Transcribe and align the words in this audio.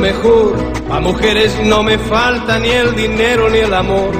mejor. 0.00 0.56
A 0.90 0.98
mujeres 0.98 1.54
no 1.64 1.82
me 1.82 1.98
falta 1.98 2.58
ni 2.58 2.70
el 2.70 2.94
dinero 2.96 3.48
ni 3.48 3.58
el 3.58 3.72
amor. 3.72 4.10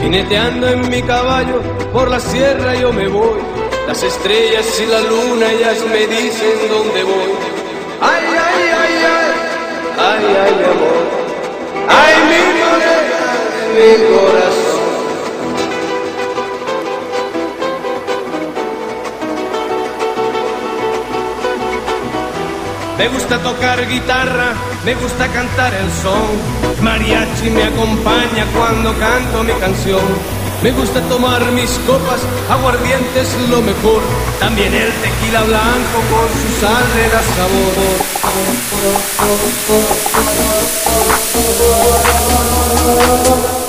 Jineteando 0.00 0.68
en 0.68 0.88
mi 0.88 1.02
caballo 1.02 1.60
por 1.92 2.10
la 2.10 2.20
sierra 2.20 2.74
yo 2.74 2.92
me 2.92 3.08
voy. 3.08 3.40
Las 3.88 4.02
estrellas 4.02 4.66
y 4.80 4.86
la 4.86 5.00
luna 5.00 5.50
ellas 5.50 5.78
me 5.90 6.06
dicen 6.06 6.56
dónde 6.68 7.02
voy. 7.02 7.32
Ay, 8.00 8.24
ay, 8.46 8.62
ay, 8.82 8.94
ay, 9.16 9.30
ay, 9.98 10.24
ay, 10.44 10.64
amor. 10.72 11.04
Ay, 11.88 12.14
mi 12.30 12.42
morena 12.60 13.14
mi 13.74 14.13
Me 23.04 23.10
gusta 23.10 23.36
tocar 23.38 23.86
guitarra, 23.86 24.54
me 24.82 24.94
gusta 24.94 25.28
cantar 25.28 25.74
el 25.74 25.92
son. 25.92 26.40
Mariachi 26.82 27.50
me 27.50 27.64
acompaña 27.64 28.46
cuando 28.56 28.98
canto 28.98 29.44
mi 29.44 29.52
canción. 29.60 30.00
Me 30.62 30.72
gusta 30.72 31.02
tomar 31.02 31.44
mis 31.52 31.70
copas, 31.86 32.22
aguardientes 32.48 33.36
lo 33.50 33.60
mejor. 33.60 34.00
También 34.40 34.72
el 34.72 34.90
tequila 34.90 35.42
blanco 35.42 36.00
con 36.08 36.30
su 36.32 36.48
sal 36.62 36.94
de 36.94 37.10
sabor. 43.36 43.63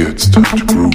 It's 0.00 0.28
time 0.28 0.44
to 0.44 0.64
groove. 0.66 0.94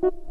you. 0.03 0.24